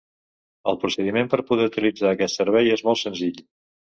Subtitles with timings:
[0.71, 3.45] El procediment per poder utilitzar aquest servei és molt senzill.